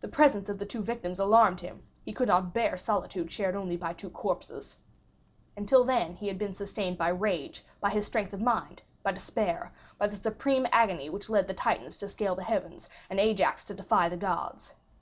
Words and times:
The 0.00 0.08
presence 0.08 0.48
of 0.48 0.58
the 0.58 0.66
two 0.66 0.82
victims 0.82 1.20
alarmed 1.20 1.60
him; 1.60 1.84
he 2.04 2.12
could 2.12 2.26
not 2.26 2.52
bear 2.52 2.76
solitude 2.76 3.30
shared 3.30 3.54
only 3.54 3.76
by 3.76 3.92
two 3.92 4.10
corpses. 4.10 4.74
Until 5.56 5.84
then 5.84 6.16
he 6.16 6.26
had 6.26 6.38
been 6.40 6.54
sustained 6.54 6.98
by 6.98 7.10
rage, 7.10 7.62
by 7.80 7.90
his 7.90 8.04
strength 8.04 8.32
of 8.32 8.42
mind, 8.42 8.82
by 9.04 9.12
despair, 9.12 9.72
by 9.96 10.08
the 10.08 10.16
supreme 10.16 10.66
agony 10.72 11.08
which 11.08 11.30
led 11.30 11.46
the 11.46 11.54
Titans 11.54 11.98
to 11.98 12.08
scale 12.08 12.34
the 12.34 12.42
heavens, 12.42 12.88
and 13.08 13.20
Ajax 13.20 13.64
to 13.66 13.74
defy 13.74 14.08
the 14.08 14.16
gods. 14.16 14.74